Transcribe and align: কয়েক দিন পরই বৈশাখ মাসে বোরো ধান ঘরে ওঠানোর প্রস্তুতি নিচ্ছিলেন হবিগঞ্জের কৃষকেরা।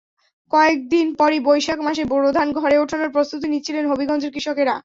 কয়েক 0.51 0.79
দিন 0.89 1.07
পরই 1.15 1.39
বৈশাখ 1.39 1.79
মাসে 1.87 2.03
বোরো 2.05 2.29
ধান 2.33 2.47
ঘরে 2.53 2.75
ওঠানোর 2.77 3.09
প্রস্তুতি 3.11 3.47
নিচ্ছিলেন 3.47 3.85
হবিগঞ্জের 3.91 4.33
কৃষকেরা। 4.35 4.75